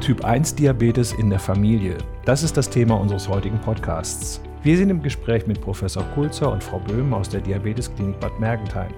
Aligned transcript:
Typ 0.00 0.24
1 0.24 0.54
Diabetes 0.54 1.12
in 1.12 1.28
der 1.28 1.40
Familie. 1.40 1.98
Das 2.24 2.42
ist 2.42 2.56
das 2.56 2.70
Thema 2.70 2.94
unseres 2.94 3.28
heutigen 3.28 3.58
Podcasts. 3.58 4.40
Wir 4.62 4.76
sind 4.76 4.90
im 4.90 5.02
Gespräch 5.02 5.46
mit 5.46 5.60
Professor 5.60 6.04
Kulzer 6.14 6.52
und 6.52 6.62
Frau 6.62 6.78
Böhm 6.78 7.12
aus 7.12 7.28
der 7.28 7.40
Diabetesklinik 7.40 8.18
Bad 8.20 8.38
Mergentheim. 8.38 8.92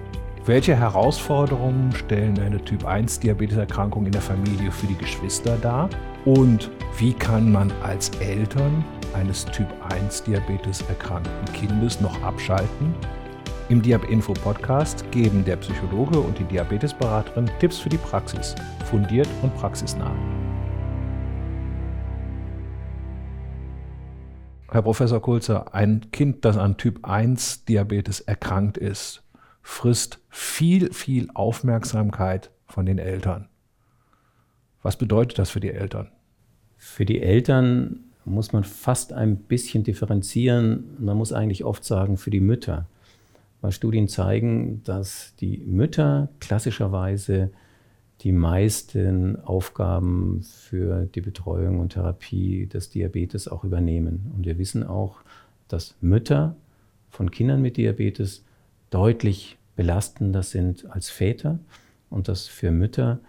Welche 0.45 0.75
Herausforderungen 0.75 1.91
stellen 1.91 2.39
eine 2.39 2.63
Typ 2.63 2.85
1 2.85 3.19
Diabeteserkrankung 3.19 4.05
in 4.05 4.11
der 4.11 4.21
Familie 4.21 4.71
für 4.71 4.87
die 4.87 4.95
Geschwister 4.95 5.57
dar? 5.57 5.89
Und 6.23 6.69
wie 6.97 7.13
kann 7.13 7.51
man 7.51 7.71
als 7.83 8.11
Eltern 8.19 8.85
eines 9.13 9.45
Typ 9.45 9.67
1 9.89 10.23
Diabetes 10.23 10.81
erkrankten 10.87 11.53
Kindes 11.53 11.99
noch 11.99 12.21
abschalten? 12.21 12.93
Im 13.69 13.81
Diab-Info 13.81 14.33
Podcast 14.33 15.03
geben 15.11 15.43
der 15.45 15.55
Psychologe 15.57 16.19
und 16.19 16.37
die 16.37 16.45
Diabetesberaterin 16.45 17.49
Tipps 17.59 17.79
für 17.79 17.89
die 17.89 17.97
Praxis, 17.97 18.55
fundiert 18.85 19.27
und 19.41 19.55
praxisnah. 19.55 20.11
Herr 24.73 24.83
Professor 24.83 25.21
Kulzer, 25.21 25.75
ein 25.75 26.11
Kind, 26.11 26.45
das 26.45 26.55
an 26.55 26.77
Typ 26.77 27.03
1 27.03 27.65
Diabetes 27.65 28.21
erkrankt 28.21 28.77
ist, 28.77 29.21
frisst 29.61 30.21
viel, 30.29 30.93
viel 30.93 31.27
Aufmerksamkeit 31.33 32.51
von 32.67 32.85
den 32.85 32.97
Eltern. 32.97 33.49
Was 34.81 34.95
bedeutet 34.95 35.39
das 35.39 35.49
für 35.49 35.59
die 35.59 35.71
Eltern? 35.71 36.09
Für 36.77 37.03
die 37.03 37.21
Eltern 37.21 38.05
muss 38.23 38.53
man 38.53 38.63
fast 38.63 39.11
ein 39.11 39.35
bisschen 39.35 39.83
differenzieren. 39.83 40.95
Man 40.99 41.17
muss 41.17 41.33
eigentlich 41.33 41.65
oft 41.65 41.83
sagen, 41.83 42.15
für 42.15 42.31
die 42.31 42.39
Mütter. 42.39 42.87
Weil 43.59 43.73
Studien 43.73 44.07
zeigen, 44.07 44.83
dass 44.85 45.35
die 45.35 45.57
Mütter 45.57 46.29
klassischerweise 46.39 47.51
die 48.21 48.31
meisten 48.31 49.41
Aufgaben 49.43 50.43
für 50.43 51.05
die 51.05 51.21
Betreuung 51.21 51.79
und 51.79 51.93
Therapie 51.93 52.67
des 52.67 52.89
Diabetes 52.89 53.47
auch 53.47 53.63
übernehmen. 53.63 54.31
Und 54.35 54.45
wir 54.45 54.59
wissen 54.59 54.83
auch, 54.83 55.21
dass 55.67 55.95
Mütter 56.01 56.55
von 57.09 57.31
Kindern 57.31 57.61
mit 57.61 57.77
Diabetes 57.77 58.45
deutlich 58.91 59.57
belastender 59.75 60.43
sind 60.43 60.91
als 60.91 61.09
Väter 61.09 61.59
und 62.09 62.27
dass 62.27 62.47
für 62.47 62.71
Mütter 62.71 63.19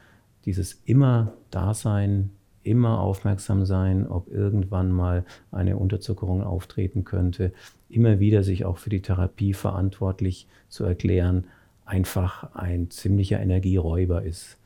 dieses 0.44 0.82
immer 0.84 1.32
Dasein, 1.50 2.30
immer 2.62 3.00
aufmerksam 3.00 3.64
sein, 3.64 4.06
ob 4.06 4.30
irgendwann 4.30 4.90
mal 4.90 5.24
eine 5.50 5.78
Unterzuckerung 5.78 6.42
auftreten 6.42 7.04
könnte, 7.04 7.52
immer 7.88 8.20
wieder 8.20 8.42
sich 8.42 8.64
auch 8.64 8.76
für 8.76 8.90
die 8.90 9.02
Therapie 9.02 9.54
verantwortlich 9.54 10.48
zu 10.68 10.84
erklären, 10.84 11.46
einfach 11.84 12.54
ein 12.54 12.90
ziemlicher 12.90 13.40
Energieräuber 13.40 14.22
ist. 14.22 14.58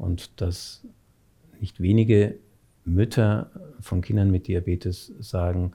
Und 0.00 0.40
dass 0.40 0.82
nicht 1.60 1.80
wenige 1.80 2.36
Mütter 2.86 3.50
von 3.80 4.00
Kindern 4.00 4.30
mit 4.30 4.48
Diabetes 4.48 5.12
sagen, 5.20 5.72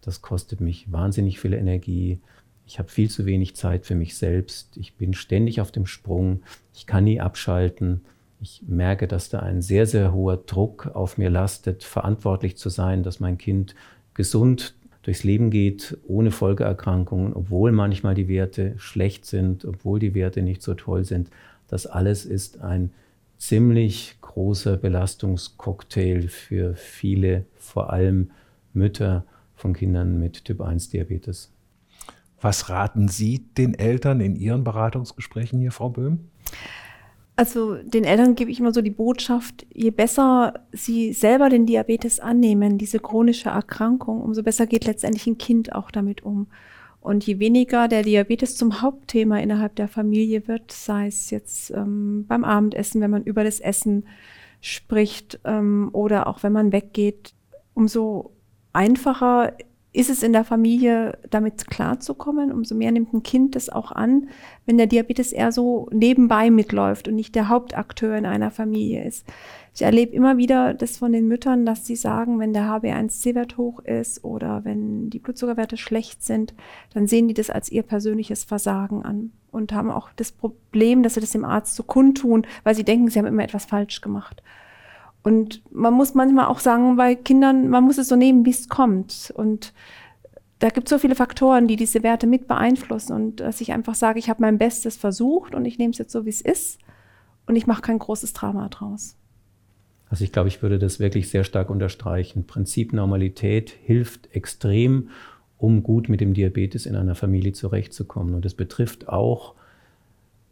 das 0.00 0.22
kostet 0.22 0.60
mich 0.60 0.92
wahnsinnig 0.92 1.40
viel 1.40 1.54
Energie, 1.54 2.20
ich 2.66 2.78
habe 2.78 2.88
viel 2.88 3.10
zu 3.10 3.26
wenig 3.26 3.56
Zeit 3.56 3.84
für 3.84 3.94
mich 3.94 4.16
selbst, 4.16 4.76
ich 4.76 4.94
bin 4.94 5.12
ständig 5.12 5.60
auf 5.60 5.72
dem 5.72 5.86
Sprung, 5.86 6.42
ich 6.72 6.86
kann 6.86 7.04
nie 7.04 7.20
abschalten, 7.20 8.02
ich 8.40 8.62
merke, 8.66 9.08
dass 9.08 9.28
da 9.28 9.40
ein 9.40 9.60
sehr, 9.60 9.86
sehr 9.86 10.12
hoher 10.12 10.36
Druck 10.36 10.90
auf 10.94 11.18
mir 11.18 11.28
lastet, 11.28 11.82
verantwortlich 11.82 12.56
zu 12.56 12.68
sein, 12.68 13.02
dass 13.02 13.18
mein 13.18 13.38
Kind 13.38 13.74
gesund 14.14 14.74
durchs 15.02 15.24
Leben 15.24 15.50
geht, 15.50 15.98
ohne 16.06 16.30
Folgeerkrankungen, 16.30 17.34
obwohl 17.34 17.72
manchmal 17.72 18.14
die 18.14 18.28
Werte 18.28 18.74
schlecht 18.76 19.26
sind, 19.26 19.64
obwohl 19.64 19.98
die 19.98 20.14
Werte 20.14 20.42
nicht 20.42 20.62
so 20.62 20.74
toll 20.74 21.04
sind. 21.04 21.28
Das 21.68 21.86
alles 21.86 22.24
ist 22.24 22.60
ein 22.60 22.92
ziemlich 23.38 24.16
großer 24.20 24.76
Belastungscocktail 24.76 26.28
für 26.28 26.74
viele, 26.74 27.46
vor 27.56 27.92
allem 27.92 28.30
Mütter 28.72 29.24
von 29.54 29.74
Kindern 29.74 30.18
mit 30.18 30.44
Typ 30.44 30.60
1 30.60 30.90
Diabetes. 30.90 31.52
Was 32.40 32.68
raten 32.68 33.08
Sie 33.08 33.46
den 33.56 33.74
Eltern 33.74 34.20
in 34.20 34.36
Ihren 34.36 34.64
Beratungsgesprächen 34.64 35.60
hier, 35.60 35.72
Frau 35.72 35.88
Böhm? 35.88 36.28
Also 37.36 37.76
den 37.76 38.04
Eltern 38.04 38.36
gebe 38.36 38.50
ich 38.50 38.60
immer 38.60 38.72
so 38.72 38.80
die 38.80 38.90
Botschaft, 38.90 39.66
je 39.72 39.90
besser 39.90 40.54
sie 40.70 41.12
selber 41.12 41.48
den 41.48 41.66
Diabetes 41.66 42.20
annehmen, 42.20 42.78
diese 42.78 43.00
chronische 43.00 43.48
Erkrankung, 43.48 44.20
umso 44.20 44.42
besser 44.44 44.66
geht 44.66 44.84
letztendlich 44.84 45.26
ein 45.26 45.38
Kind 45.38 45.74
auch 45.74 45.90
damit 45.90 46.22
um. 46.22 46.46
Und 47.04 47.26
je 47.26 47.38
weniger 47.38 47.86
der 47.86 48.02
Diabetes 48.02 48.56
zum 48.56 48.80
Hauptthema 48.80 49.38
innerhalb 49.38 49.76
der 49.76 49.88
Familie 49.88 50.48
wird, 50.48 50.72
sei 50.72 51.08
es 51.08 51.28
jetzt 51.28 51.70
ähm, 51.70 52.24
beim 52.26 52.44
Abendessen, 52.44 53.02
wenn 53.02 53.10
man 53.10 53.24
über 53.24 53.44
das 53.44 53.60
Essen 53.60 54.06
spricht 54.62 55.38
ähm, 55.44 55.90
oder 55.92 56.26
auch 56.26 56.42
wenn 56.42 56.54
man 56.54 56.72
weggeht, 56.72 57.34
umso 57.74 58.32
einfacher 58.72 59.52
ist 59.94 60.10
es 60.10 60.24
in 60.24 60.32
der 60.32 60.44
Familie, 60.44 61.16
damit 61.30 61.68
klarzukommen. 61.68 62.50
Umso 62.50 62.74
mehr 62.74 62.90
nimmt 62.90 63.14
ein 63.14 63.22
Kind 63.22 63.54
das 63.54 63.70
auch 63.70 63.92
an, 63.92 64.28
wenn 64.66 64.76
der 64.76 64.88
Diabetes 64.88 65.32
eher 65.32 65.52
so 65.52 65.88
nebenbei 65.92 66.50
mitläuft 66.50 67.06
und 67.06 67.14
nicht 67.14 67.36
der 67.36 67.48
Hauptakteur 67.48 68.16
in 68.16 68.26
einer 68.26 68.50
Familie 68.50 69.04
ist. 69.04 69.24
Ich 69.72 69.82
erlebe 69.82 70.12
immer 70.12 70.36
wieder 70.36 70.74
das 70.74 70.98
von 70.98 71.12
den 71.12 71.28
Müttern, 71.28 71.64
dass 71.64 71.86
sie 71.86 71.94
sagen, 71.94 72.40
wenn 72.40 72.52
der 72.52 72.64
HB1C-Wert 72.64 73.56
hoch 73.56 73.78
ist 73.84 74.24
oder 74.24 74.64
wenn 74.64 75.10
die 75.10 75.20
Blutzuckerwerte 75.20 75.76
schlecht 75.76 76.24
sind, 76.24 76.54
dann 76.92 77.06
sehen 77.06 77.28
die 77.28 77.34
das 77.34 77.48
als 77.48 77.70
ihr 77.70 77.84
persönliches 77.84 78.42
Versagen 78.42 79.04
an 79.04 79.30
und 79.52 79.72
haben 79.72 79.92
auch 79.92 80.10
das 80.16 80.32
Problem, 80.32 81.04
dass 81.04 81.14
sie 81.14 81.20
das 81.20 81.30
dem 81.30 81.44
Arzt 81.44 81.76
so 81.76 81.84
kundtun, 81.84 82.46
weil 82.64 82.74
sie 82.74 82.84
denken, 82.84 83.08
sie 83.08 83.18
haben 83.20 83.26
immer 83.26 83.44
etwas 83.44 83.64
falsch 83.64 84.00
gemacht. 84.00 84.42
Und 85.24 85.62
man 85.72 85.94
muss 85.94 86.14
manchmal 86.14 86.46
auch 86.46 86.58
sagen, 86.58 86.96
bei 86.96 87.14
Kindern, 87.14 87.70
man 87.70 87.82
muss 87.82 87.96
es 87.96 88.08
so 88.08 88.14
nehmen, 88.14 88.44
wie 88.44 88.50
es 88.50 88.68
kommt. 88.68 89.32
Und 89.34 89.72
da 90.58 90.68
gibt 90.68 90.86
es 90.86 90.90
so 90.90 90.98
viele 90.98 91.14
Faktoren, 91.14 91.66
die 91.66 91.76
diese 91.76 92.02
Werte 92.02 92.26
mit 92.26 92.46
beeinflussen. 92.46 93.14
Und 93.14 93.40
dass 93.40 93.62
ich 93.62 93.72
einfach 93.72 93.94
sage, 93.94 94.18
ich 94.18 94.28
habe 94.28 94.42
mein 94.42 94.58
Bestes 94.58 94.98
versucht 94.98 95.54
und 95.54 95.64
ich 95.64 95.78
nehme 95.78 95.92
es 95.92 95.98
jetzt 95.98 96.12
so, 96.12 96.26
wie 96.26 96.30
es 96.30 96.42
ist. 96.42 96.78
Und 97.46 97.56
ich 97.56 97.66
mache 97.66 97.80
kein 97.80 97.98
großes 97.98 98.34
Drama 98.34 98.68
draus. 98.68 99.16
Also 100.10 100.24
ich 100.24 100.30
glaube, 100.30 100.48
ich 100.48 100.60
würde 100.60 100.78
das 100.78 101.00
wirklich 101.00 101.30
sehr 101.30 101.42
stark 101.42 101.70
unterstreichen. 101.70 102.46
Prinzip 102.46 102.92
Normalität 102.92 103.70
hilft 103.70 104.28
extrem, 104.36 105.08
um 105.56 105.82
gut 105.82 106.10
mit 106.10 106.20
dem 106.20 106.34
Diabetes 106.34 106.84
in 106.84 106.96
einer 106.96 107.14
Familie 107.14 107.54
zurechtzukommen. 107.54 108.34
Und 108.34 108.44
es 108.44 108.52
betrifft 108.52 109.08
auch, 109.08 109.54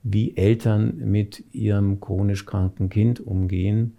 wie 0.03 0.35
Eltern 0.35 0.97
mit 0.97 1.45
ihrem 1.53 2.01
chronisch 2.01 2.47
kranken 2.47 2.89
Kind 2.89 3.21
umgehen 3.21 3.99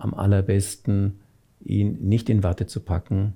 am 0.00 0.14
allerbesten, 0.14 1.20
ihn 1.64 1.98
nicht 2.00 2.28
in 2.30 2.42
Watte 2.42 2.66
zu 2.66 2.80
packen, 2.80 3.34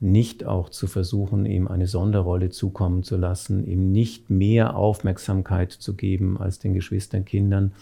nicht 0.00 0.44
auch 0.44 0.68
zu 0.68 0.86
versuchen, 0.86 1.46
ihm 1.46 1.66
eine 1.68 1.86
Sonderrolle 1.86 2.50
zukommen 2.50 3.02
zu 3.02 3.16
lassen, 3.16 3.66
ihm 3.66 3.90
nicht 3.92 4.28
mehr 4.30 4.76
Aufmerksamkeit 4.76 5.72
zu 5.72 5.94
geben 5.94 6.38
als 6.38 6.58
den 6.58 6.74
Geschwisterkindern, 6.74 7.72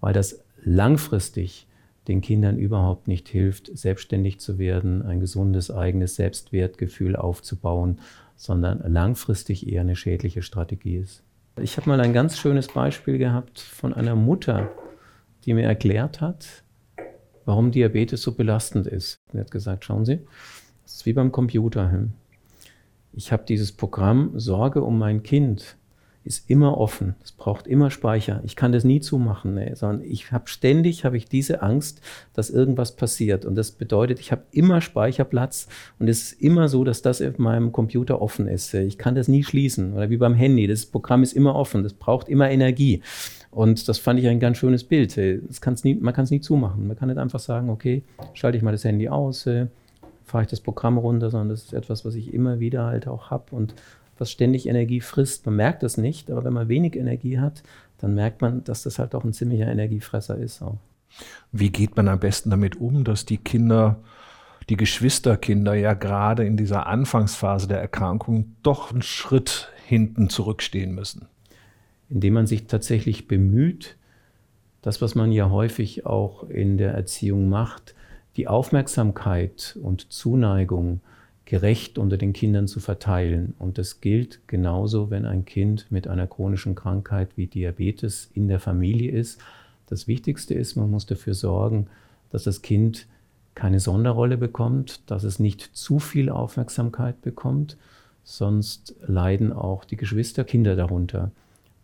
weil 0.00 0.12
das 0.12 0.42
langfristig 0.62 1.66
den 2.08 2.20
Kindern 2.20 2.56
überhaupt 2.56 3.08
nicht 3.08 3.28
hilft, 3.28 3.76
selbstständig 3.76 4.38
zu 4.38 4.58
werden, 4.58 5.02
ein 5.02 5.20
gesundes 5.20 5.70
eigenes 5.70 6.14
Selbstwertgefühl 6.14 7.16
aufzubauen, 7.16 7.98
sondern 8.36 8.80
langfristig 8.90 9.68
eher 9.68 9.80
eine 9.80 9.96
schädliche 9.96 10.42
Strategie 10.42 10.96
ist. 10.96 11.22
Ich 11.60 11.76
habe 11.76 11.88
mal 11.88 12.00
ein 12.00 12.12
ganz 12.12 12.38
schönes 12.38 12.68
Beispiel 12.68 13.18
gehabt 13.18 13.60
von 13.60 13.92
einer 13.92 14.14
Mutter, 14.14 14.70
die 15.44 15.54
mir 15.54 15.64
erklärt 15.64 16.20
hat, 16.20 16.62
warum 17.46 17.70
Diabetes 17.70 18.20
so 18.20 18.32
belastend 18.32 18.86
ist. 18.86 19.18
Er 19.32 19.40
hat 19.40 19.50
gesagt, 19.50 19.84
schauen 19.84 20.04
Sie, 20.04 20.20
das 20.82 20.96
ist 20.96 21.06
wie 21.06 21.14
beim 21.14 21.32
Computer. 21.32 21.90
Ich 23.12 23.32
habe 23.32 23.44
dieses 23.48 23.72
Programm 23.72 24.38
Sorge 24.38 24.82
um 24.82 24.98
mein 24.98 25.22
Kind 25.22 25.78
ist 26.26 26.50
immer 26.50 26.76
offen. 26.76 27.14
Es 27.22 27.32
braucht 27.32 27.66
immer 27.66 27.90
Speicher. 27.90 28.42
Ich 28.44 28.56
kann 28.56 28.72
das 28.72 28.84
nie 28.84 29.00
zumachen, 29.00 29.54
nee, 29.54 29.74
sondern 29.74 30.02
ich 30.02 30.32
habe 30.32 30.48
ständig 30.48 31.04
habe 31.04 31.16
ich 31.16 31.28
diese 31.28 31.62
Angst, 31.62 32.00
dass 32.34 32.50
irgendwas 32.50 32.96
passiert. 32.96 33.44
Und 33.44 33.54
das 33.54 33.70
bedeutet, 33.70 34.18
ich 34.18 34.32
habe 34.32 34.42
immer 34.50 34.80
Speicherplatz 34.80 35.68
und 35.98 36.08
es 36.08 36.32
ist 36.32 36.42
immer 36.42 36.68
so, 36.68 36.84
dass 36.84 37.02
das 37.02 37.22
auf 37.22 37.38
meinem 37.38 37.72
Computer 37.72 38.20
offen 38.20 38.48
ist. 38.48 38.74
Ich 38.74 38.98
kann 38.98 39.14
das 39.14 39.28
nie 39.28 39.44
schließen. 39.44 39.94
Oder 39.94 40.10
wie 40.10 40.16
beim 40.16 40.34
Handy. 40.34 40.66
Das 40.66 40.84
Programm 40.86 41.22
ist 41.22 41.32
immer 41.32 41.54
offen. 41.54 41.84
Das 41.84 41.94
braucht 41.94 42.28
immer 42.28 42.50
Energie. 42.50 43.02
Und 43.50 43.88
das 43.88 43.98
fand 43.98 44.20
ich 44.20 44.26
ein 44.26 44.40
ganz 44.40 44.58
schönes 44.58 44.84
Bild. 44.84 45.18
Kann's 45.60 45.84
nie, 45.84 45.94
man 45.94 46.12
kann 46.12 46.24
es 46.24 46.30
nie 46.30 46.40
zumachen. 46.40 46.88
Man 46.88 46.96
kann 46.96 47.08
nicht 47.08 47.18
einfach 47.18 47.40
sagen, 47.40 47.70
okay, 47.70 48.02
schalte 48.34 48.58
ich 48.58 48.62
mal 48.62 48.72
das 48.72 48.84
Handy 48.84 49.08
aus, 49.08 49.46
äh, 49.46 49.68
fahre 50.24 50.42
ich 50.42 50.50
das 50.50 50.60
Programm 50.60 50.98
runter, 50.98 51.30
sondern 51.30 51.50
das 51.50 51.62
ist 51.62 51.72
etwas, 51.72 52.04
was 52.04 52.16
ich 52.16 52.34
immer 52.34 52.58
wieder 52.58 52.84
halt 52.84 53.06
auch 53.06 53.30
habe 53.30 53.54
und 53.54 53.74
was 54.18 54.30
ständig 54.30 54.66
Energie 54.66 55.00
frisst. 55.00 55.46
Man 55.46 55.56
merkt 55.56 55.82
das 55.82 55.96
nicht, 55.96 56.30
aber 56.30 56.44
wenn 56.44 56.52
man 56.52 56.68
wenig 56.68 56.96
Energie 56.96 57.38
hat, 57.38 57.62
dann 57.98 58.14
merkt 58.14 58.42
man, 58.42 58.64
dass 58.64 58.82
das 58.82 58.98
halt 58.98 59.14
auch 59.14 59.24
ein 59.24 59.32
ziemlicher 59.32 59.66
Energiefresser 59.66 60.36
ist. 60.36 60.62
Auch. 60.62 60.78
Wie 61.52 61.70
geht 61.70 61.96
man 61.96 62.08
am 62.08 62.20
besten 62.20 62.50
damit 62.50 62.76
um, 62.76 63.04
dass 63.04 63.24
die 63.24 63.38
Kinder, 63.38 64.02
die 64.68 64.76
Geschwisterkinder 64.76 65.74
ja 65.74 65.94
gerade 65.94 66.44
in 66.44 66.56
dieser 66.56 66.86
Anfangsphase 66.86 67.68
der 67.68 67.80
Erkrankung 67.80 68.56
doch 68.62 68.92
einen 68.92 69.02
Schritt 69.02 69.70
hinten 69.86 70.28
zurückstehen 70.28 70.94
müssen? 70.94 71.26
indem 72.08 72.34
man 72.34 72.46
sich 72.46 72.66
tatsächlich 72.66 73.28
bemüht, 73.28 73.96
das, 74.82 75.02
was 75.02 75.14
man 75.14 75.32
ja 75.32 75.50
häufig 75.50 76.06
auch 76.06 76.48
in 76.48 76.78
der 76.78 76.92
Erziehung 76.92 77.48
macht, 77.48 77.94
die 78.36 78.46
Aufmerksamkeit 78.46 79.78
und 79.82 80.12
Zuneigung 80.12 81.00
gerecht 81.46 81.96
unter 81.96 82.18
den 82.18 82.32
Kindern 82.32 82.66
zu 82.66 82.80
verteilen. 82.80 83.54
Und 83.58 83.78
das 83.78 84.00
gilt 84.00 84.40
genauso, 84.48 85.10
wenn 85.10 85.24
ein 85.24 85.44
Kind 85.44 85.86
mit 85.90 86.08
einer 86.08 86.26
chronischen 86.26 86.74
Krankheit 86.74 87.30
wie 87.36 87.46
Diabetes 87.46 88.28
in 88.34 88.48
der 88.48 88.60
Familie 88.60 89.12
ist. 89.12 89.40
Das 89.86 90.08
Wichtigste 90.08 90.54
ist, 90.54 90.76
man 90.76 90.90
muss 90.90 91.06
dafür 91.06 91.34
sorgen, 91.34 91.86
dass 92.30 92.42
das 92.44 92.62
Kind 92.62 93.06
keine 93.54 93.80
Sonderrolle 93.80 94.36
bekommt, 94.36 95.08
dass 95.10 95.22
es 95.22 95.38
nicht 95.38 95.62
zu 95.72 96.00
viel 96.00 96.30
Aufmerksamkeit 96.30 97.22
bekommt, 97.22 97.76
sonst 98.24 98.96
leiden 99.06 99.52
auch 99.52 99.84
die 99.84 99.96
Geschwisterkinder 99.96 100.74
darunter. 100.74 101.30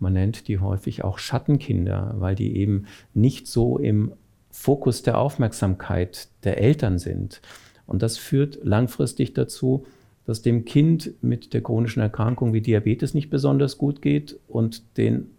Man 0.00 0.14
nennt 0.14 0.49
die 0.49 0.59
häufig 0.59 1.05
auch 1.05 1.19
Schattenkinder, 1.19 2.17
weil 2.19 2.35
die 2.35 2.56
eben 2.56 2.87
nicht 3.14 3.47
so 3.47 3.79
im 3.79 4.12
Fokus 4.50 5.03
der 5.03 5.19
Aufmerksamkeit 5.19 6.29
der 6.43 6.59
Eltern 6.59 6.99
sind. 6.99 7.41
Und 7.87 8.02
das 8.02 8.19
führt 8.19 8.61
langfristig 8.62 9.34
dazu, 9.34 9.87
dass 10.25 10.43
dem 10.43 10.64
Kind 10.64 11.12
mit 11.20 11.52
der 11.52 11.62
chronischen 11.62 12.00
Erkrankung 12.00 12.52
wie 12.52 12.61
Diabetes 12.61 13.14
nicht 13.14 13.31
besonders 13.31 13.79
gut 13.79 14.02
geht 14.02 14.38
und 14.49 14.96
den 14.96 15.31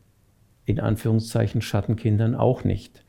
in 0.65 0.79
Anführungszeichen 0.79 1.61
Schattenkindern 1.61 2.35
auch 2.35 2.63
nicht. 2.63 3.03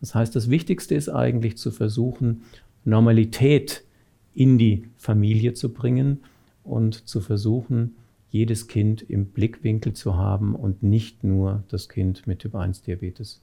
Das 0.00 0.14
heißt, 0.14 0.34
das 0.34 0.50
Wichtigste 0.50 0.94
ist 0.94 1.08
eigentlich 1.08 1.56
zu 1.56 1.70
versuchen, 1.70 2.42
Normalität 2.84 3.84
in 4.34 4.58
die 4.58 4.84
Familie 4.96 5.54
zu 5.54 5.72
bringen 5.72 6.20
und 6.64 7.08
zu 7.08 7.20
versuchen, 7.20 7.96
jedes 8.30 8.68
Kind 8.68 9.02
im 9.02 9.26
Blickwinkel 9.26 9.92
zu 9.92 10.16
haben 10.16 10.54
und 10.54 10.82
nicht 10.82 11.24
nur 11.24 11.64
das 11.68 11.88
Kind 11.88 12.26
mit 12.26 12.40
Typ 12.40 12.54
1 12.54 12.82
Diabetes. 12.82 13.42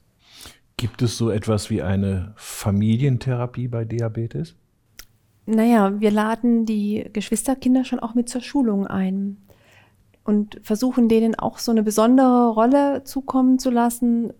Gibt 0.78 1.02
es 1.02 1.18
so 1.18 1.30
etwas 1.30 1.70
wie 1.70 1.82
eine 1.82 2.32
Familientherapie 2.36 3.68
bei 3.68 3.84
Diabetes? 3.84 4.54
Naja, 5.50 5.98
wir 5.98 6.10
laden 6.10 6.66
die 6.66 7.08
Geschwisterkinder 7.10 7.82
schon 7.86 8.00
auch 8.00 8.14
mit 8.14 8.28
zur 8.28 8.42
Schulung 8.42 8.86
ein 8.86 9.38
und 10.22 10.60
versuchen 10.62 11.08
denen 11.08 11.36
auch 11.36 11.56
so 11.56 11.70
eine 11.70 11.82
besondere 11.82 12.50
Rolle 12.50 13.02
zukommen 13.04 13.58
zu 13.58 13.70
lassen, 13.70 14.34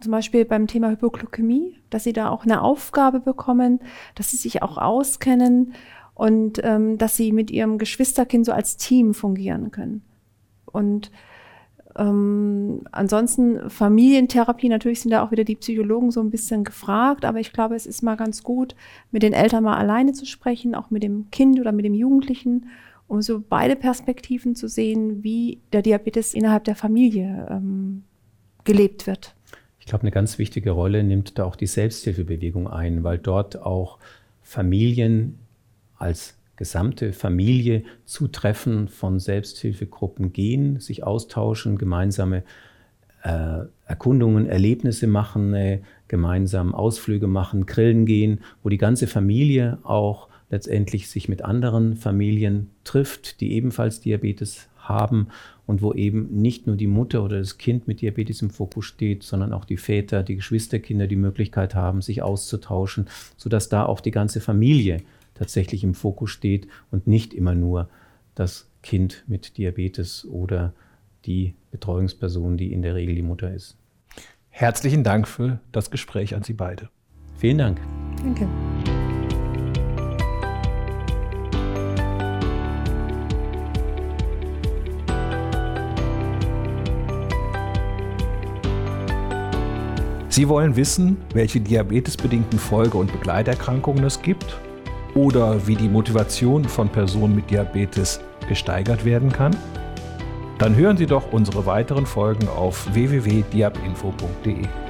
zum 0.00 0.10
Beispiel 0.10 0.44
beim 0.44 0.66
Thema 0.66 0.90
Hypoglykämie, 0.90 1.76
dass 1.88 2.02
sie 2.02 2.12
da 2.12 2.30
auch 2.30 2.42
eine 2.42 2.62
Aufgabe 2.62 3.20
bekommen, 3.20 3.78
dass 4.16 4.32
sie 4.32 4.38
sich 4.38 4.60
auch 4.60 4.76
auskennen 4.76 5.74
und 6.14 6.60
ähm, 6.64 6.98
dass 6.98 7.16
sie 7.16 7.30
mit 7.30 7.52
ihrem 7.52 7.78
Geschwisterkind 7.78 8.44
so 8.44 8.50
als 8.50 8.76
Team 8.76 9.14
fungieren 9.14 9.70
können. 9.70 10.02
Und 10.66 11.12
ähm, 12.00 12.80
ansonsten 12.92 13.68
Familientherapie, 13.68 14.70
natürlich 14.70 15.02
sind 15.02 15.10
da 15.10 15.22
auch 15.22 15.32
wieder 15.32 15.44
die 15.44 15.56
Psychologen 15.56 16.10
so 16.10 16.20
ein 16.20 16.30
bisschen 16.30 16.64
gefragt, 16.64 17.26
aber 17.26 17.40
ich 17.40 17.52
glaube, 17.52 17.74
es 17.74 17.84
ist 17.84 18.02
mal 18.02 18.16
ganz 18.16 18.42
gut, 18.42 18.74
mit 19.10 19.22
den 19.22 19.34
Eltern 19.34 19.64
mal 19.64 19.76
alleine 19.76 20.12
zu 20.14 20.24
sprechen, 20.24 20.74
auch 20.74 20.90
mit 20.90 21.02
dem 21.02 21.30
Kind 21.30 21.60
oder 21.60 21.72
mit 21.72 21.84
dem 21.84 21.92
Jugendlichen, 21.92 22.66
um 23.06 23.20
so 23.20 23.42
beide 23.46 23.76
Perspektiven 23.76 24.54
zu 24.54 24.66
sehen, 24.66 25.22
wie 25.22 25.58
der 25.74 25.82
Diabetes 25.82 26.32
innerhalb 26.32 26.64
der 26.64 26.74
Familie 26.74 27.46
ähm, 27.50 28.04
gelebt 28.64 29.06
wird. 29.06 29.34
Ich 29.78 29.84
glaube, 29.84 30.02
eine 30.02 30.10
ganz 30.10 30.38
wichtige 30.38 30.70
Rolle 30.70 31.04
nimmt 31.04 31.38
da 31.38 31.44
auch 31.44 31.56
die 31.56 31.66
Selbsthilfebewegung 31.66 32.66
ein, 32.66 33.04
weil 33.04 33.18
dort 33.18 33.60
auch 33.60 33.98
Familien 34.42 35.38
als 35.98 36.34
gesamte 36.60 37.14
Familie 37.14 37.84
zu 38.04 38.28
Treffen 38.28 38.88
von 38.88 39.18
Selbsthilfegruppen 39.18 40.34
gehen, 40.34 40.78
sich 40.78 41.02
austauschen, 41.02 41.78
gemeinsame 41.78 42.42
äh, 43.22 43.60
Erkundungen, 43.86 44.44
Erlebnisse 44.44 45.06
machen, 45.06 45.54
äh, 45.54 45.80
gemeinsam 46.08 46.74
Ausflüge 46.74 47.28
machen, 47.28 47.64
grillen 47.64 48.04
gehen, 48.04 48.40
wo 48.62 48.68
die 48.68 48.76
ganze 48.76 49.06
Familie 49.06 49.78
auch 49.84 50.28
letztendlich 50.50 51.08
sich 51.08 51.30
mit 51.30 51.40
anderen 51.42 51.96
Familien 51.96 52.68
trifft, 52.84 53.40
die 53.40 53.52
ebenfalls 53.54 54.02
Diabetes 54.02 54.68
haben 54.76 55.28
und 55.64 55.80
wo 55.80 55.94
eben 55.94 56.42
nicht 56.42 56.66
nur 56.66 56.76
die 56.76 56.88
Mutter 56.88 57.24
oder 57.24 57.38
das 57.38 57.56
Kind 57.56 57.88
mit 57.88 58.02
Diabetes 58.02 58.42
im 58.42 58.50
Fokus 58.50 58.84
steht, 58.84 59.22
sondern 59.22 59.54
auch 59.54 59.64
die 59.64 59.78
Väter, 59.78 60.22
die 60.22 60.36
Geschwisterkinder 60.36 61.06
die 61.06 61.16
Möglichkeit 61.16 61.74
haben, 61.74 62.02
sich 62.02 62.20
auszutauschen, 62.20 63.08
sodass 63.38 63.70
da 63.70 63.86
auch 63.86 64.02
die 64.02 64.10
ganze 64.10 64.42
Familie 64.42 65.00
tatsächlich 65.40 65.82
im 65.84 65.94
Fokus 65.94 66.30
steht 66.30 66.68
und 66.90 67.06
nicht 67.06 67.32
immer 67.32 67.54
nur 67.54 67.88
das 68.34 68.68
Kind 68.82 69.24
mit 69.26 69.56
Diabetes 69.56 70.26
oder 70.26 70.74
die 71.24 71.54
Betreuungsperson, 71.70 72.58
die 72.58 72.74
in 72.74 72.82
der 72.82 72.94
Regel 72.94 73.14
die 73.14 73.22
Mutter 73.22 73.50
ist. 73.50 73.78
Herzlichen 74.50 75.02
Dank 75.02 75.26
für 75.26 75.58
das 75.72 75.90
Gespräch 75.90 76.34
an 76.34 76.42
Sie 76.42 76.52
beide. 76.52 76.90
Vielen 77.38 77.56
Dank. 77.56 77.80
Danke. 78.22 78.46
Sie 90.28 90.48
wollen 90.48 90.76
wissen, 90.76 91.16
welche 91.32 91.62
diabetesbedingten 91.62 92.58
Folge- 92.58 92.98
und 92.98 93.10
Begleiterkrankungen 93.10 94.04
es 94.04 94.20
gibt 94.20 94.60
oder 95.14 95.66
wie 95.66 95.76
die 95.76 95.88
Motivation 95.88 96.64
von 96.64 96.88
Personen 96.88 97.34
mit 97.34 97.50
Diabetes 97.50 98.20
gesteigert 98.48 99.04
werden 99.04 99.32
kann? 99.32 99.56
Dann 100.58 100.76
hören 100.76 100.96
Sie 100.96 101.06
doch 101.06 101.32
unsere 101.32 101.64
weiteren 101.64 102.06
Folgen 102.06 102.48
auf 102.48 102.92
www.diabinfo.de. 102.92 104.89